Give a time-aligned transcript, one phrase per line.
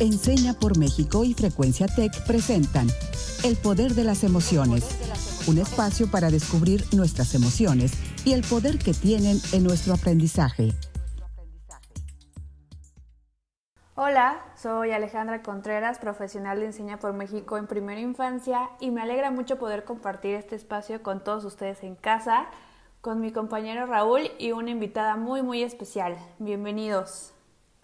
[0.00, 2.86] Enseña por México y Frecuencia Tech presentan
[3.44, 4.82] El Poder de las Emociones,
[5.46, 7.92] un espacio para descubrir nuestras emociones
[8.24, 10.72] y el poder que tienen en nuestro aprendizaje.
[13.94, 19.30] Hola, soy Alejandra Contreras, profesional de Enseña por México en primera infancia y me alegra
[19.30, 22.46] mucho poder compartir este espacio con todos ustedes en casa,
[23.02, 26.16] con mi compañero Raúl y una invitada muy muy especial.
[26.38, 27.34] Bienvenidos.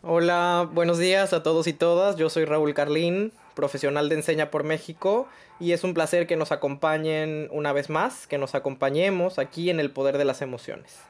[0.08, 2.14] Hola, buenos días a todos y todas.
[2.14, 5.26] Yo soy Raúl Carlín, profesional de Enseña por México,
[5.58, 9.80] y es un placer que nos acompañen una vez más, que nos acompañemos aquí en
[9.80, 11.00] el Poder de las Emociones.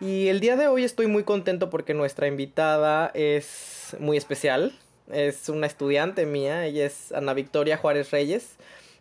[0.00, 4.76] Y el día de hoy estoy muy contento porque nuestra invitada es muy especial.
[5.12, 8.56] Es una estudiante mía, ella es Ana Victoria Juárez Reyes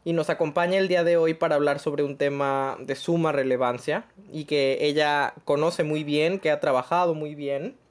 [0.06, 4.06] y nos acompaña el día de hoy para hablar sobre un tema de suma relevancia
[4.32, 7.82] y que ella conoce muy bien, que ha trabajado muy bien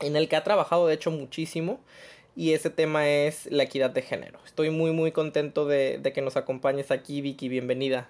[0.00, 1.80] en el que ha trabajado de hecho muchísimo
[2.34, 4.38] y ese tema es la equidad de género.
[4.44, 8.08] Estoy muy muy contento de, que nos acompañes aquí Vicky, bienvenida.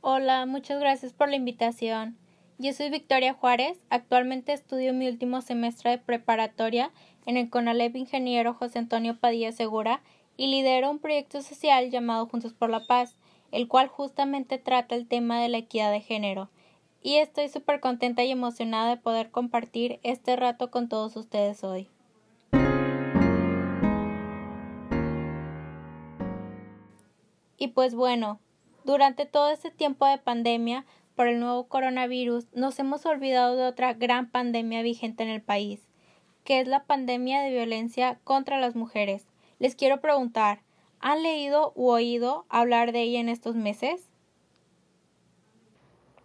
[0.00, 2.16] Hola, muchas gracias por la invitación.
[2.58, 6.90] Yo soy Victoria Juárez, actualmente estudio mi último semestre de preparatoria
[7.26, 10.02] en el CONALEP Ingeniero José Antonio Padilla Segura
[10.36, 13.16] y lidero un proyecto social llamado Juntos por la Paz,
[13.52, 16.48] el cual justamente trata el tema de la equidad de género
[17.02, 21.88] y estoy súper contenta y emocionada de poder compartir este rato con todos ustedes hoy.
[27.56, 28.40] Y pues bueno,
[28.84, 33.92] durante todo este tiempo de pandemia por el nuevo coronavirus nos hemos olvidado de otra
[33.92, 35.86] gran pandemia vigente en el país,
[36.44, 39.26] que es la pandemia de violencia contra las mujeres.
[39.58, 40.62] Les quiero preguntar,
[41.00, 44.09] ¿han leído u oído hablar de ella en estos meses?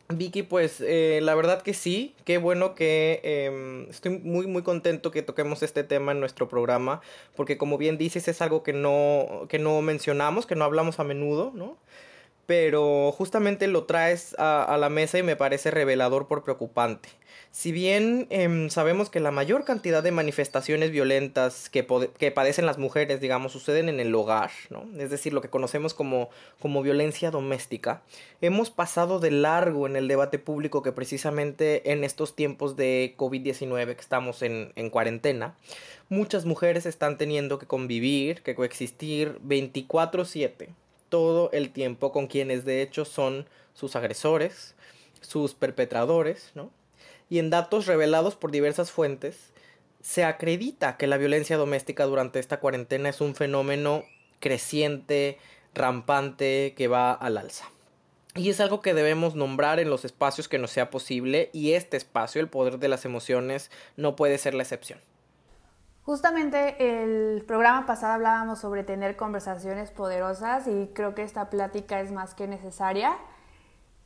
[0.09, 5.09] Vicky, pues eh, la verdad que sí, qué bueno que em, estoy muy muy contento
[5.09, 7.02] que toquemos este tema en nuestro programa,
[7.36, 11.03] porque como bien dices es algo que no, que no mencionamos, que no hablamos a
[11.03, 11.78] menudo, ¿no?
[12.45, 17.09] Pero justamente lo traes a, la mesa y me parece revelador por preocupante.
[17.51, 23.22] Si bien em, sabemos que la mayor cantidad de manifestaciones violentas que, padecen las mujeres,
[23.22, 24.85] digamos, suceden en el hogar, ¿no?
[25.00, 26.29] es decir, lo que conocemos como,
[26.59, 28.03] como violencia doméstica,
[28.41, 33.95] hemos pasado de largo en el debate público que precisamente en estos tiempos de COVID-19
[33.95, 35.55] que estamos en cuarentena,
[36.09, 40.69] muchas mujeres están teniendo que convivir, que coexistir 24/7
[41.09, 44.75] todo el tiempo con quienes de hecho son sus agresores,
[45.21, 46.71] sus perpetradores, ¿no?
[47.29, 49.51] y en datos revelados por diversas fuentes,
[50.01, 54.03] se acredita que la violencia doméstica durante esta cuarentena es un fenómeno
[54.39, 55.39] creciente,
[55.73, 57.69] rampante, que va al alza.
[58.35, 61.97] Y es algo que debemos nombrar en los espacios que nos sea posible y este
[61.97, 64.99] espacio, el poder de las emociones, no puede ser la excepción.
[66.05, 72.11] Justamente el programa pasado hablábamos sobre tener conversaciones poderosas y creo que esta plática es
[72.11, 73.17] más que necesaria.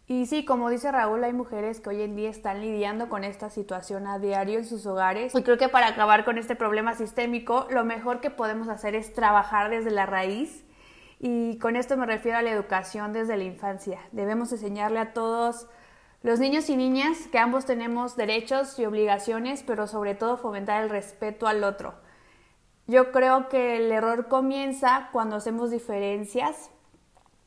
[0.08, 3.50] Y sí, como dice Raúl, hay mujeres que hoy en día están lidiando con esta
[3.50, 5.36] situación a diario en sus hogares.
[5.36, 9.14] Y creo que para acabar con este problema sistémico, lo mejor que podemos hacer es
[9.14, 10.64] trabajar desde la raíz.
[11.20, 14.00] Y con esto me refiero a la educación desde la infancia.
[14.14, 15.68] Debemos enseñarle a todos
[16.22, 20.90] los niños y niñas que ambos tenemos derechos y obligaciones, pero sobre todo fomentar el
[20.90, 21.94] respeto al otro.
[22.88, 26.72] Yo creo que el error comienza cuando hacemos diferencias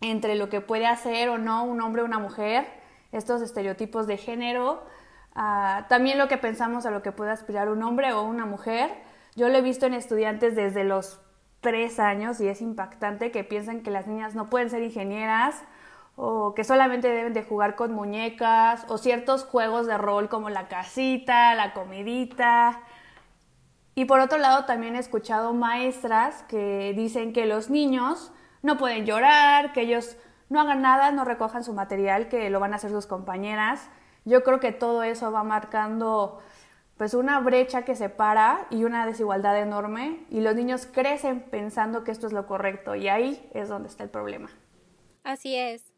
[0.01, 2.67] entre lo que puede hacer o no un hombre o una mujer,
[3.13, 4.83] estos estereotipos de género,
[5.35, 8.91] ah, también lo que pensamos a lo que puede aspirar un hombre o una mujer.
[9.37, 11.21] Yo lo he visto en estudiantes desde los
[11.61, 15.63] tres años y es impactante que piensan que las niñas no pueden ser ingenieras
[16.17, 20.69] o que solamente deben de jugar con muñecas o ciertos juegos de rol como la
[20.69, 22.81] casita, la comidita.
[23.95, 29.07] Y por otro lado también he escuchado maestras que dicen que los niños no pueden
[29.07, 30.17] llorar, que ellos
[30.49, 33.89] no hagan nada, no recojan su material, que lo van a hacer sus compañeras.
[34.25, 36.41] Yo creo que todo eso va marcando
[36.97, 42.13] pues una brecha que separa y una desigualdad enorme y los niños crecen pensando que
[42.13, 44.51] esto es lo correcto y ahí es donde está el problema.
[45.25, 45.92] Así es.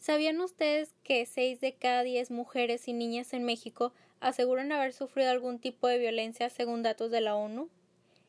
[0.00, 5.30] ¿Sabían ustedes que 6 de cada 10 mujeres y niñas en México aseguran haber sufrido
[5.30, 7.68] algún tipo de violencia según datos de la ONU?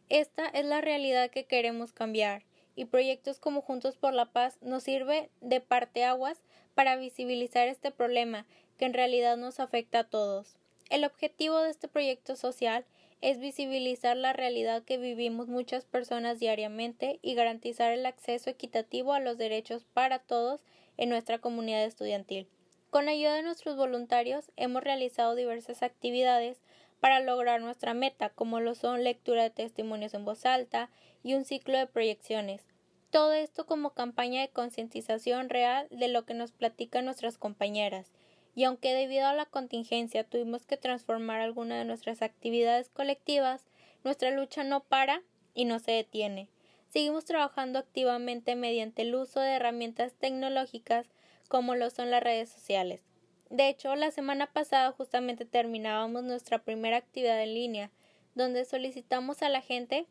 [0.10, 2.44] Esta es la realidad que queremos cambiar
[2.76, 6.42] y proyectos como Juntos por la Paz nos sirve de parteaguas
[6.76, 8.46] para visibilizar este problema
[8.78, 10.58] que en realidad nos afecta a todos.
[10.90, 12.84] El objetivo de este proyecto social
[13.22, 19.22] es visibilizar la realidad que vivimos muchas personas diariamente y garantizar el acceso equitativo a
[19.22, 20.66] los derechos para todos
[20.98, 22.48] en nuestra comunidad estudiantil.
[22.90, 26.62] Con ayuda de nuestros voluntarios hemos realizado diversas actividades
[27.00, 30.90] para lograr nuestra meta, como lo son lectura de testimonios en voz alta
[31.24, 32.66] y un ciclo de proyecciones.
[33.10, 38.12] Todo esto como campaña de concientización real de lo que nos platican nuestras compañeras.
[38.56, 43.66] Y aunque debido a la contingencia tuvimos que transformar alguna de nuestras actividades colectivas,
[44.04, 45.22] nuestra lucha no para
[45.54, 46.50] y no se detiene.
[46.92, 51.08] Seguimos trabajando activamente mediante el uso de herramientas tecnológicas
[51.48, 53.06] como lo son las redes sociales.
[53.50, 57.92] De hecho, la semana pasada justamente terminábamos nuestra primera actividad en línea,
[58.36, 60.06] donde solicitamos a la gente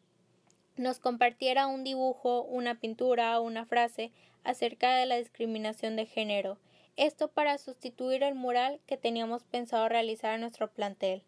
[0.76, 4.10] nos compartiera un dibujo, una pintura o una frase
[4.42, 6.56] acerca de la discriminación de género.
[6.96, 11.24] Esto para sustituir el mural que teníamos pensado realizar en nuestro plantel.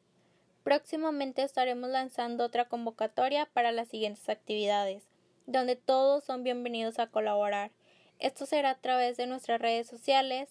[0.64, 5.11] Próximamente estaremos lanzando otra convocatoria para las siguientes actividades,
[5.46, 7.70] donde todos son bienvenidos a colaborar.
[8.18, 10.48] Esto será a través de nuestras redes sociales.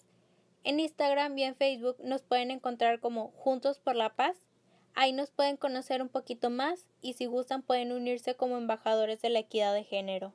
[0.63, 4.35] En Instagram y en Facebook nos pueden encontrar como Juntos por la Paz.
[4.93, 9.29] Ahí nos pueden conocer un poquito más y si gustan pueden unirse como embajadores de
[9.29, 10.33] la equidad de género.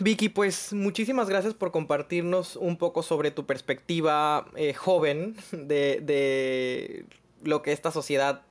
[0.00, 7.06] Vicky, pues muchísimas gracias por compartirnos un poco sobre tu perspectiva eh, joven de, de
[7.42, 8.42] lo que esta sociedad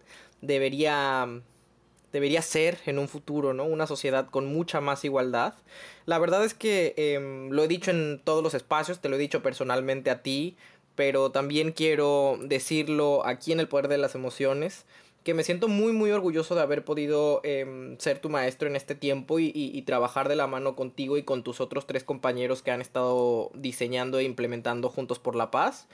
[0.41, 1.27] debería
[2.12, 3.66] debería ser en un futuro, ¿no?
[3.66, 5.54] Una sociedad con mucha más igualdad.
[6.06, 9.19] La verdad es que em, lo he dicho en todos los espacios, te lo he
[9.19, 10.58] dicho personalmente a ti,
[10.96, 14.86] pero también quiero decirlo aquí en el poder de las emociones,
[15.24, 18.96] que me siento muy muy orgulloso de haber podido em, ser tu maestro en este
[18.96, 22.81] tiempo y, trabajar de la mano contigo y con tus otros tres compañeros que han
[22.81, 25.88] estado diseñando e implementando Juntos por la Paz,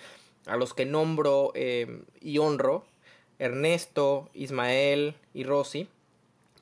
[0.45, 2.85] a los que nombro em, y honro
[3.39, 5.87] Ernesto, Ismael y Rosy,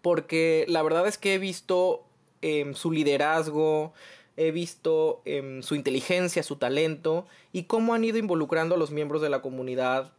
[0.05, 2.03] porque la verdad es que he visto
[2.43, 3.91] em, su liderazgo,
[4.37, 9.23] he visto em, su inteligencia, su talento y cómo han ido involucrando a los miembros
[9.23, 10.13] de la comunidad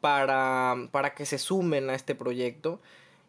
[0.00, 2.80] para, para que se sumen a este proyecto.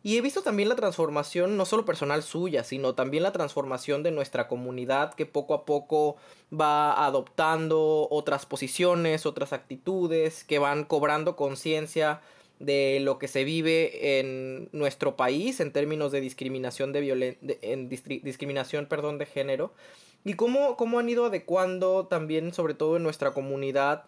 [0.03, 4.11] Y he visto también la transformación, no solo personal suya, sino también la transformación de
[4.11, 6.15] nuestra comunidad que poco a poco
[6.57, 12.21] va adoptando otras posiciones, otras actitudes, que van cobrando conciencia
[12.59, 18.85] de lo que se vive en nuestro país en términos de discriminación de, en discriminación
[18.85, 19.73] perdón de género
[20.23, 24.05] y cómo, cómo han ido adecuando también sobre todo en nuestra comunidad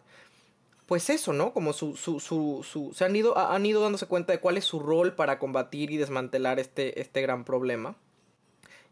[0.85, 1.51] pues eso, ¿no?
[1.51, 4.65] Como su, su, su, su, se han ido, han ido dándose cuenta de cuál es
[4.65, 7.95] su rol para combatir y desmantelar este, este gran problema.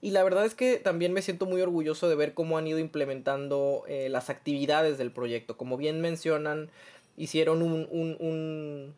[0.01, 2.79] Y la verdad es que también me siento muy orgulloso de ver cómo han ido
[2.79, 5.55] implementando eh, las actividades del proyecto.
[5.55, 6.71] Como bien mencionan,
[7.15, 8.95] hicieron un, un un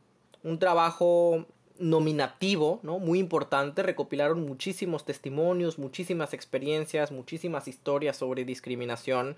[0.59, 1.45] trabajo
[1.80, 3.00] nominativo, ¿no?
[3.00, 9.36] Muy importante, recopilaron muchísimos testimonios, muchísimas experiencias, muchísimas historias sobre discriminación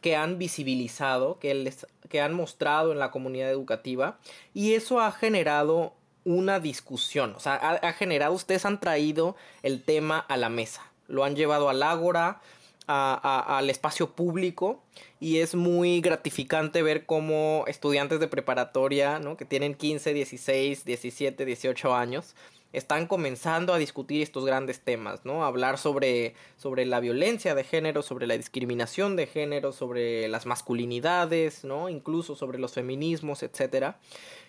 [0.00, 4.18] que han visibilizado, que, les, que han mostrado en la comunidad educativa.
[4.52, 9.82] Y eso ha generado una discusión, o sea, ha, ha generado, ustedes han traído el
[9.82, 12.40] tema a la mesa, lo han llevado al ágora,
[12.86, 14.82] al espacio público
[15.20, 21.94] y es muy gratificante ver cómo estudiantes de preparatoria, que tienen 15, 16, 17, 18
[21.94, 22.34] años,
[22.72, 25.44] están comenzando a discutir estos grandes temas, ¿no?
[25.44, 31.64] Hablar sobre, sobre la violencia de género, sobre la discriminación de género, sobre las masculinidades,
[31.64, 31.88] ¿no?
[31.90, 33.94] Incluso sobre los feminismos, etc.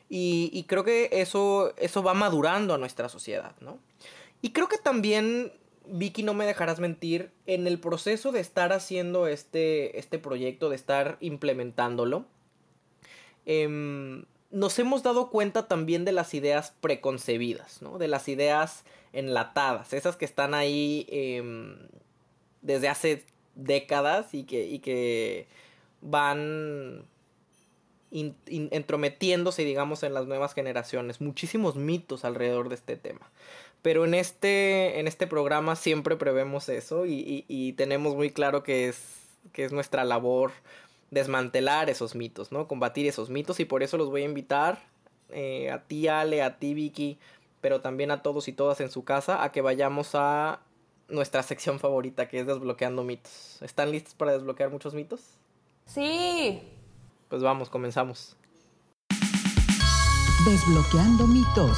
[0.10, 3.78] Y, y creo que eso, eso va madurando a nuestra sociedad, ¿no?
[4.42, 5.52] Y creo que también
[5.86, 10.76] Vicky, no me dejarás mentir, en el proceso de estar haciendo este, este proyecto, de
[10.76, 12.26] estar implementándolo,
[13.46, 17.98] em, nos hemos dado cuenta también de las ideas preconcebidas, ¿no?
[17.98, 21.76] De las ideas enlatadas, esas que están ahí em,
[22.62, 23.26] desde hace
[23.56, 25.48] décadas y que, y que
[26.02, 27.06] van
[28.14, 31.20] entrometiéndose, digamos, en las nuevas generaciones.
[31.20, 33.32] Muchísimos mitos alrededor de este tema.
[33.84, 38.98] Pero en este, en este programa siempre prevemos eso y, tenemos muy claro que es,
[39.52, 40.52] que es nuestra labor
[41.12, 42.68] desmantelar esos mitos, ¿no?
[42.68, 44.82] Combatir esos mitos y por eso los voy a invitar
[45.30, 47.20] eh, a ti Ale, a ti Vicky,
[47.60, 50.62] pero también a todos y todas en su casa a que vayamos a
[51.10, 53.62] nuestra sección favorita que es desbloqueando mitos.
[53.62, 55.20] ¿Están listos para desbloquear muchos mitos?
[55.86, 56.62] Sí.
[57.28, 58.38] Pues vamos, comenzamos.
[60.46, 61.78] Desbloqueando mitos.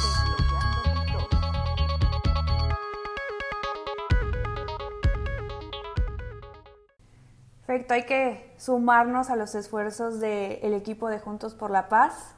[7.76, 12.34] Perfecto, hay que sumarnos a los esfuerzos del equipo de Juntos por la Paz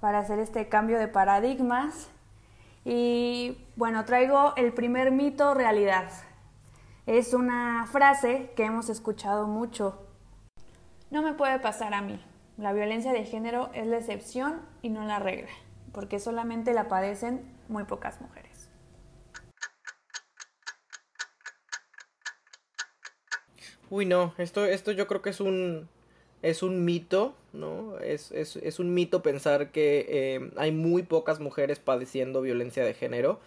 [0.00, 2.10] para hacer este cambio de paradigmas.
[2.84, 6.10] Y bueno, traigo el primer mito realidad.
[7.06, 10.08] Es una frase que hemos escuchado mucho.
[11.12, 12.20] No me puede pasar a mí.
[12.56, 15.52] La violencia de género es la excepción y no la regla.
[15.92, 18.53] porque solamente la padecen muy pocas mujeres.
[23.94, 25.88] Uy, no, esto, esto yo creo que es un,
[26.42, 27.96] es un mito, ¿no?
[28.00, 33.38] Es, es, un mito pensar que eh, hay muy pocas mujeres padeciendo violencia de género.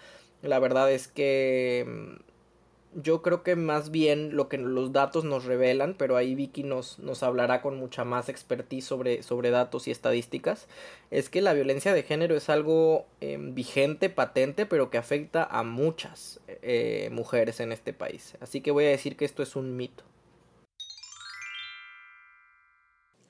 [0.42, 5.44] La verdad es que mm, yo creo que más bien lo que los datos nos
[5.44, 9.92] revelan, pero ahí Vicky nos, nos hablará con mucha más expertise sobre, sobre datos y
[9.92, 10.70] estadísticas,
[11.12, 15.64] es que la violencia de género es algo em, vigente, patente, pero que afecta a
[15.64, 18.36] muchas eh, mujeres en este país.
[18.40, 20.06] Así que voy a decir que esto es un mito.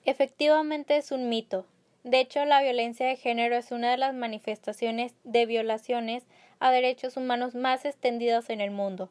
[0.07, 1.65] Efectivamente es un mito.
[2.05, 6.25] De hecho, la violencia de género es una de las manifestaciones de violaciones
[6.59, 9.09] a derechos humanos más extendidas en el mundo.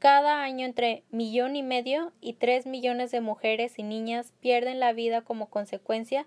[0.00, 4.92] Cada año entre millón y medio y tres millones de mujeres y niñas pierden la
[4.92, 6.26] vida como consecuencia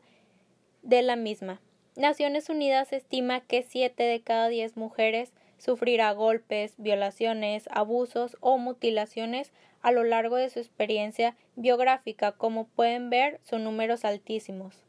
[0.81, 1.59] de la misma.
[1.97, 9.53] Naciones Unidas estima que siete de cada diez mujeres sufrirá golpes, violaciones, abusos o mutilaciones
[9.81, 12.31] a lo largo de su experiencia biográfica.
[12.33, 14.83] Como pueden ver, son números altísimos.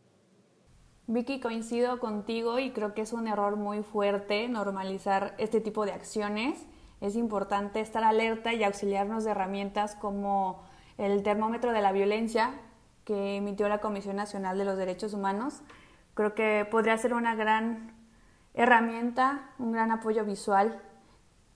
[1.09, 5.93] Vicky, coincido contigo y creo que es un error muy fuerte normalizar este tipo de
[5.93, 6.67] acciones.
[7.01, 10.65] Es importante estar alerta y auxiliarnos de herramientas como
[10.99, 12.55] el termómetro de la violencia
[13.05, 15.63] que emitió la Comisión Nacional de los Derechos Humanos.
[16.15, 17.96] Creo que podría ser una gran
[18.57, 20.83] herramienta, un gran apoyo visual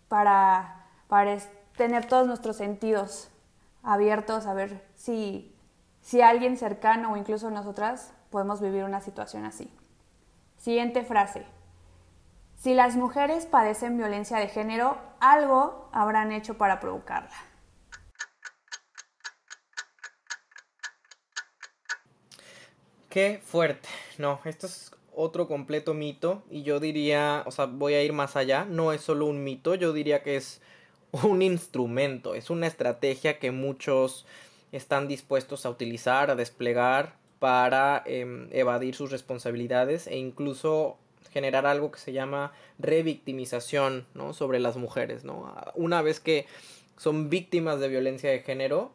[0.09, 1.38] para, para
[1.76, 3.30] tener todos nuestros sentidos
[3.83, 5.57] abiertos a ver si,
[6.02, 9.73] si alguien cercano o incluso nosotras podemos vivir una situación así.
[10.59, 11.47] Siguiente frase.
[12.57, 17.35] Si las mujeres padecen violencia de género, algo habrán hecho para provocarla.
[23.09, 23.88] Qué fuerte.
[24.19, 28.36] No, esto es otro completo mito y yo diría, o sea, voy a ir más
[28.36, 30.60] allá, no es solo un mito, yo diría que es
[31.12, 34.26] un instrumento, es una estrategia que muchos
[34.72, 40.98] están dispuestos a utilizar, a desplegar para em, evadir sus responsabilidades e incluso
[41.32, 44.32] generar algo que se llama revictimización ¿no?
[44.34, 45.24] sobre las mujeres.
[45.24, 45.54] ¿no?
[45.74, 46.46] Una vez que
[46.96, 48.92] son víctimas de violencia de género,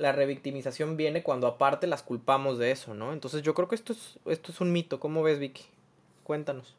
[0.00, 3.12] la revictimización viene cuando aparte las culpamos de eso, ¿no?
[3.12, 4.98] Entonces yo creo que esto es, esto es un mito.
[4.98, 5.64] ¿Cómo ves, Vicky?
[6.24, 6.74] Cuéntanos.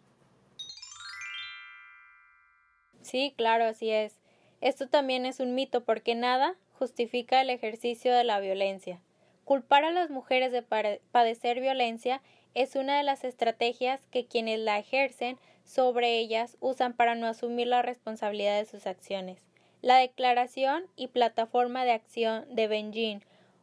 [3.03, 4.15] Sí, claro, así es.
[4.59, 8.99] Esto también es un mito porque nada justifica el ejercicio de la violencia.
[9.45, 12.23] Culpar a las mujeres de padecer violencia
[12.55, 17.67] es una de las estrategias que quienes la ejercen sobre ellas usan para no asumir
[17.67, 19.50] la responsabilidad de sus acciones.
[19.81, 23.21] La Declaración y Plataforma de Acción de Beijing,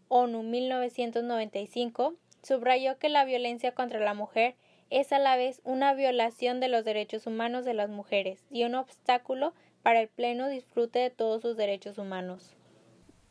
[0.08, 4.56] ONU 1995, subrayó que la violencia contra la mujer
[4.90, 8.74] es a la vez una violación de los derechos humanos de las mujeres y un
[8.74, 9.52] obstáculo
[9.84, 12.56] para el pleno disfrute de todos sus derechos humanos.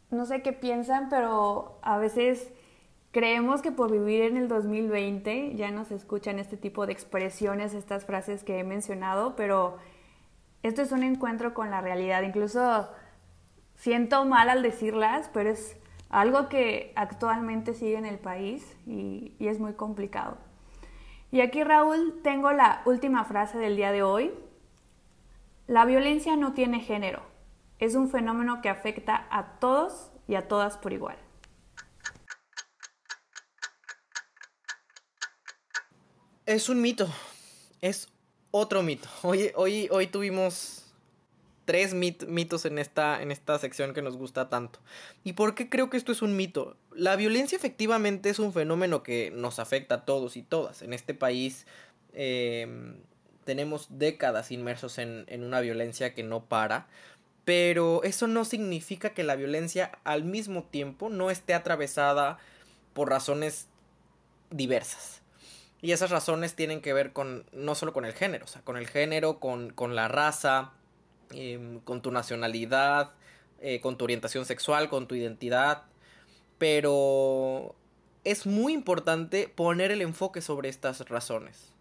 [0.10, 2.54] No sé qué piensan, pero a veces
[3.12, 7.74] creemos que por vivir en el 2020 ya no se escuchan este tipo de expresiones,
[7.74, 9.78] estas frases que he mencionado, pero
[10.68, 12.22] esto es un encuentro con la realidad.
[12.24, 12.90] Incluso
[13.76, 15.78] siento mal al decirlas, pero es
[16.10, 20.38] algo que actualmente sigue en el país y, y es muy complicado.
[21.32, 24.34] Y aquí, Raúl, tengo la última frase del día de hoy,
[25.68, 27.22] la violencia no tiene género.
[27.80, 31.18] Es un fenómeno que afecta a todos y a todas por igual.
[36.46, 37.08] Es un mito.
[37.82, 38.08] Es
[38.58, 39.08] otro mito.
[39.24, 40.84] Hoy, hoy, hoy tuvimos
[41.66, 44.80] tres mitos en esta, en esta sección que nos gusta tanto.
[45.26, 46.78] ¿Y por qué creo que esto es un mito?
[46.96, 50.82] La violencia efectivamente es un fenómeno que nos afecta a todos y todas.
[50.82, 51.68] En este país
[52.14, 52.96] eh,
[53.48, 56.88] tenemos décadas inmersos en, una violencia que no para,
[57.46, 62.40] pero eso no significa que la violencia al mismo tiempo no esté atravesada
[62.94, 63.68] por razones
[64.52, 65.22] diversas.
[65.88, 68.76] Y esas razones tienen que ver con no solo con el género, o sea, con
[68.76, 70.74] el género, con, la raza,
[71.32, 73.12] em, con tu nacionalidad,
[73.62, 75.84] eh, con tu orientación sexual, con tu identidad.
[76.58, 77.74] Pero
[78.26, 81.72] es muy importante poner el enfoque sobre estas razones.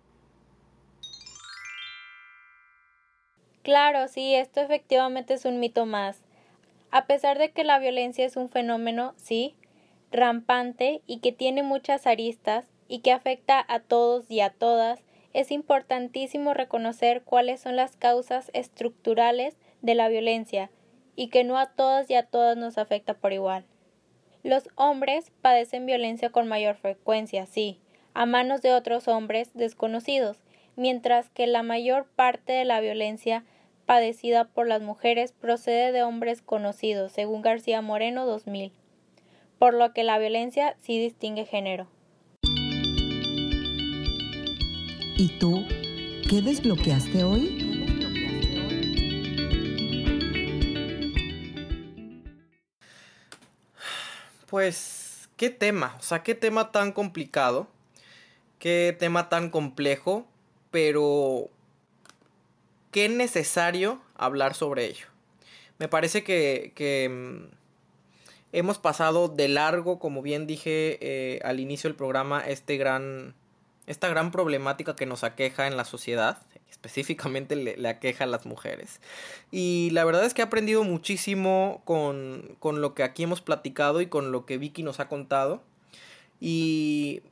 [3.65, 6.21] Claro, sí, esto efectivamente es un mito más.
[6.93, 9.57] A pesar de que la violencia es un fenómeno, sí,
[10.13, 15.01] rampante y que tiene muchas aristas y que afecta a todos y a todas,
[15.33, 20.71] es importantísimo reconocer cuáles son las causas estructurales de la violencia
[21.15, 23.65] y que no a todas y a todas nos afecta por igual.
[24.43, 27.81] Los hombres padecen violencia con mayor frecuencia, sí,
[28.15, 30.39] a manos de otros hombres desconocidos,
[30.77, 33.45] mientras que la mayor parte de la violencia
[33.87, 38.73] padecida por las mujeres procede de hombres conocidos, según García Moreno 2000,
[39.59, 41.89] por lo que la violencia sí distingue género.
[45.19, 45.65] ¿Y tú
[46.29, 47.63] qué desbloqueaste hoy?
[54.51, 55.97] Pues, ¿qué tema?
[55.99, 57.67] O sea, ¿qué tema tan complicado?
[58.59, 60.27] ¿Qué tema tan complejo?
[60.71, 61.49] Pero
[62.91, 65.07] qué necesario hablar sobre ello.
[65.79, 67.55] Me parece que, mm,
[68.53, 73.35] hemos pasado de largo, como bien dije eh, al inicio del programa, este gran,
[73.87, 76.39] esta gran problemática que nos aqueja en la sociedad,
[76.71, 79.01] específicamente le, aqueja a las mujeres.
[79.51, 84.01] Y la verdad es que he aprendido muchísimo con, con lo que aquí hemos platicado
[84.01, 85.63] y con lo que Vicky nos ha contado.
[86.41, 87.23] Y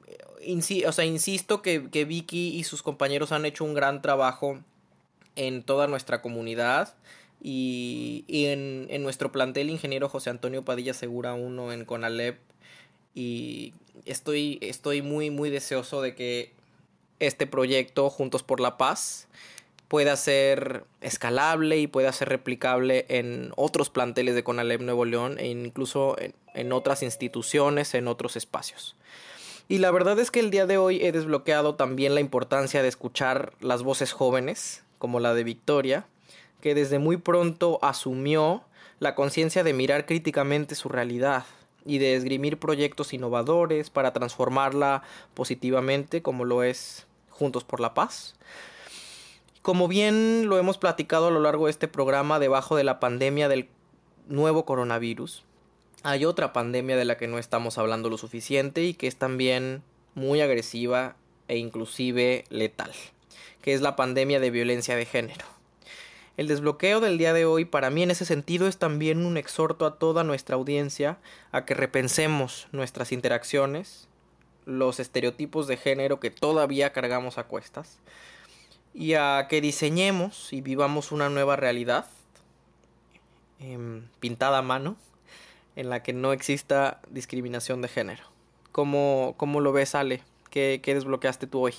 [0.87, 4.61] o sea, insisto que, que Vicky y sus compañeros han hecho un gran trabajo
[5.37, 6.94] en toda nuestra comunidad
[7.40, 12.38] y, en, en, nuestro plantel ingeniero José Antonio Padilla Segura 1 en Conalep
[13.14, 13.73] y
[14.04, 16.52] estoy, estoy muy muy deseoso de que
[17.21, 19.28] este proyecto Juntos por la Paz
[19.88, 25.47] pueda ser escalable y pueda ser replicable en otros planteles de Conalep Nuevo León e
[25.49, 28.97] incluso en, en otras instituciones, en otros espacios.
[29.68, 32.88] Y la verdad es que el día de hoy he desbloqueado también la importancia de
[32.88, 36.06] escuchar las voces jóvenes, como la de Victoria,
[36.61, 38.64] que desde muy pronto asumió
[38.99, 41.44] la conciencia de mirar críticamente su realidad
[41.84, 45.02] y de esgrimir proyectos innovadores para transformarla
[45.34, 48.34] positivamente como lo es Juntos por la Paz.
[49.62, 53.48] Como bien lo hemos platicado a lo largo de este programa, debajo de la pandemia
[53.48, 53.68] del
[54.28, 55.42] nuevo coronavirus,
[56.02, 59.82] hay otra pandemia de la que no estamos hablando lo suficiente y que es también
[60.14, 61.16] muy agresiva
[61.48, 62.92] e inclusive letal
[63.64, 65.46] que es la pandemia de violencia de género.
[66.36, 69.86] El desbloqueo del día de hoy para mí en ese sentido es también un exhorto
[69.86, 71.18] a toda nuestra audiencia
[71.52, 74.09] a que repensemos nuestras interacciones,
[74.66, 78.00] los estereotipos de género que todavía cargamos a cuestas,
[78.94, 82.06] y a que diseñemos y vivamos una nueva realidad
[83.61, 84.96] em, pintada a mano
[85.76, 88.24] en la que no exista discriminación de género.
[88.72, 90.22] ¿Cómo, cómo lo ves, Ale?
[90.50, 91.74] ¿Qué, ¿Qué desbloqueaste tú hoy?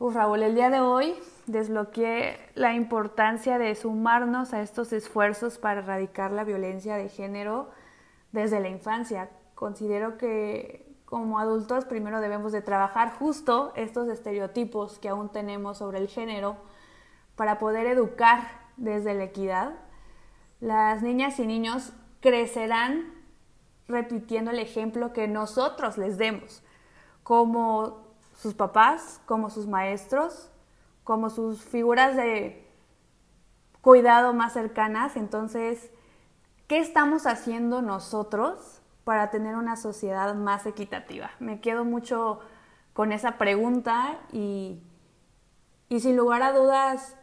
[0.00, 5.80] Uf, Raúl, el día de hoy desbloqueé la importancia de sumarnos a estos esfuerzos para
[5.80, 7.68] erradicar la violencia de género
[8.30, 9.28] desde la infancia.
[9.56, 15.98] Considero que como adultos primero debemos de trabajar justo estos estereotipos que aún tenemos sobre
[15.98, 16.58] el género
[17.34, 18.42] para poder educar
[18.76, 19.72] desde la equidad.
[20.60, 23.14] Las niñas y niños crecerán
[23.88, 26.62] repitiendo el ejemplo que nosotros les demos,
[27.24, 28.07] como
[28.38, 30.48] sus papás, como sus maestros,
[31.02, 32.64] como sus figuras de
[33.80, 35.16] cuidado más cercanas.
[35.16, 35.90] Entonces,
[36.68, 41.32] ¿qué estamos haciendo nosotros para tener una sociedad más equitativa?
[41.40, 42.38] Me quedo mucho
[42.92, 44.82] con esa pregunta y,
[45.88, 47.16] y sin lugar a dudas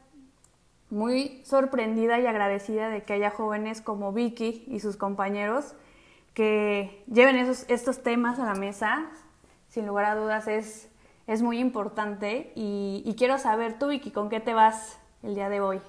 [0.90, 5.76] muy sorprendida y agradecida de que haya jóvenes como Vicky y sus compañeros
[6.34, 9.10] que lleven esos, estos temas a la mesa.
[9.70, 10.90] Sin lugar a dudas es
[11.28, 15.60] es muy importante y, quiero saber tú, Vicky, ¿con qué te vas el día de
[15.60, 15.82] hoy?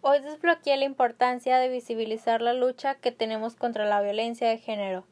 [0.00, 5.04] Hoy desbloqueé la importancia de visibilizar la lucha que tenemos contra la violencia de género.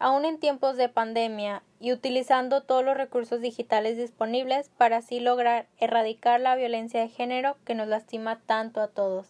[0.00, 5.66] Aún en tiempos de pandemia y utilizando todos los recursos digitales disponibles para así lograr
[5.78, 9.26] erradicar la violencia de género que nos lastima tanto a todos.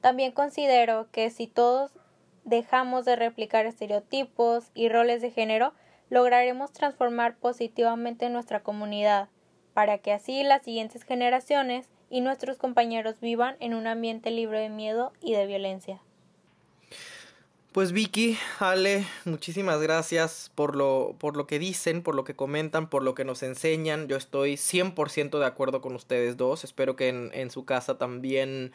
[0.00, 1.90] También considero que si todos
[2.44, 5.72] dejamos de replicar estereotipos y roles de género,
[6.10, 9.28] lograremos transformar positivamente nuestra comunidad,
[9.74, 14.70] para que así las siguientes generaciones y nuestros compañeros vivan en un ambiente libre de
[14.70, 16.00] miedo y de violencia.
[17.76, 22.88] Pues Vicky, Ale, muchísimas gracias por lo, por lo que dicen, por lo que comentan,
[22.88, 24.08] por lo que nos enseñan.
[24.08, 26.64] Yo estoy 100% de acuerdo con ustedes dos.
[26.64, 28.72] Espero que en, su casa también,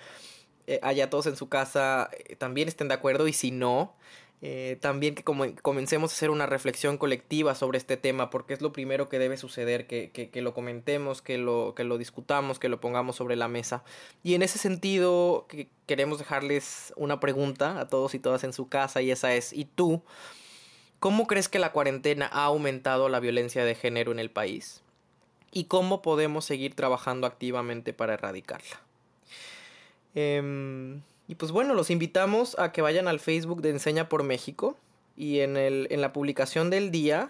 [0.67, 3.95] eh, haya todos en su casa, eh, también estén de acuerdo y si no,
[4.43, 8.61] eh, también que como comencemos a hacer una reflexión colectiva sobre este tema, porque es
[8.61, 12.67] lo primero que debe suceder, que, que, lo comentemos, que lo, que lo discutamos, que
[12.67, 13.83] lo pongamos sobre la mesa.
[14.23, 18.67] Y en ese sentido, que queremos dejarles una pregunta a todos y todas en su
[18.67, 20.01] casa, y esa es, ¿y tú?
[20.99, 24.81] ¿Cómo crees que la cuarentena ha aumentado la violencia de género en el país?
[25.51, 28.81] ¿Y cómo podemos seguir trabajando activamente para erradicarla?
[30.15, 30.99] Eh,
[31.31, 34.77] y pues bueno, los invitamos a que vayan al Facebook de Enseña por México
[35.15, 37.29] y en, el, en la publicación del día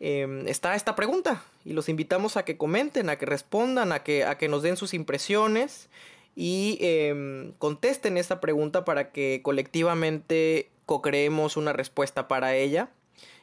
[0.00, 4.24] em, está esta pregunta y los invitamos a que comenten, a que respondan, a que,
[4.24, 5.88] a que nos den sus impresiones
[6.34, 12.90] y em, contesten esta pregunta para que colectivamente co-creemos una respuesta para ella.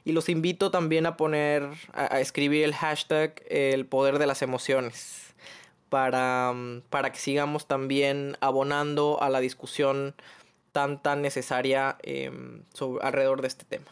[0.03, 5.28] Y los invito también a poner, a, escribir el hashtag el poder de las emociones
[5.89, 10.15] para, em, para que sigamos también abonando a la discusión
[10.71, 11.97] tan tan necesaria
[13.01, 13.87] alrededor de este tema.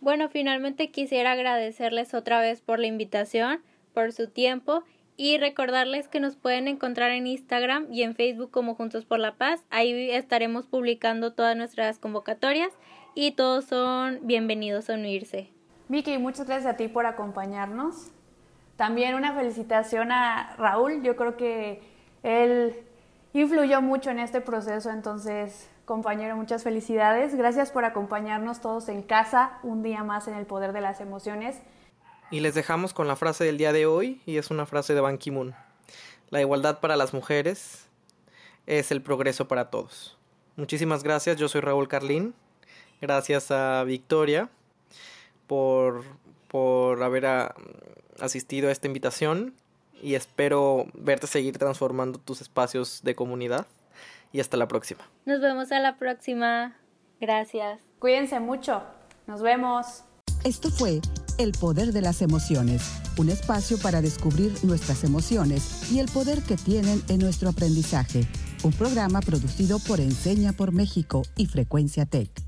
[0.00, 3.60] Bueno, finalmente quisiera agradecerles otra vez por la invitación,
[3.92, 4.84] por su tiempo
[5.16, 9.34] y recordarles que nos pueden encontrar en Instagram y en Facebook como Juntos por la
[9.34, 9.64] Paz.
[9.70, 12.72] Ahí estaremos publicando todas nuestras convocatorias
[13.14, 15.48] y todos son bienvenidos a unirse.
[15.88, 18.12] Vicky, muchas gracias a ti por acompañarnos.
[18.76, 21.02] También una felicitación a Raúl.
[21.02, 21.82] Yo creo que
[22.22, 22.74] él
[23.32, 27.34] influyó mucho en este proceso, entonces compañero, muchas felicidades.
[27.34, 31.56] Gracias por acompañarnos todos en casa un día más en el poder de las emociones.
[32.30, 35.00] Y les dejamos con la frase del día de hoy y es una frase de
[35.00, 35.54] Ban Ki-moon.
[36.30, 37.86] La igualdad para las mujeres
[38.66, 40.18] es el progreso para todos.
[40.56, 42.34] Muchísimas gracias, yo soy Raúl Carlín.
[43.00, 44.48] Gracias a Victoria
[45.46, 46.02] por,
[46.48, 47.54] por haber ah,
[48.20, 49.54] asistido a esta invitación
[50.02, 53.66] y espero verte seguir transformando tus espacios de comunidad
[54.32, 55.00] y hasta la próxima.
[55.24, 56.76] Nos vemos a la próxima.
[57.20, 57.80] Gracias.
[57.98, 58.82] Cuídense mucho.
[59.26, 60.04] Nos vemos.
[60.44, 61.00] Esto fue
[61.38, 62.82] El Poder de las Emociones,
[63.18, 68.20] un espacio para descubrir nuestras emociones y el poder que tienen en nuestro aprendizaje.
[68.62, 72.45] Un programa producido por Enseña por México y Frecuencia Tech.